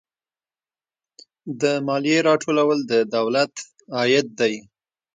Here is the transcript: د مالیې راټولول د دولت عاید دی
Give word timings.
د 1.61 1.63
مالیې 1.87 2.17
راټولول 2.29 2.79
د 2.91 2.93
دولت 3.15 3.53
عاید 3.95 4.27
دی 4.39 4.53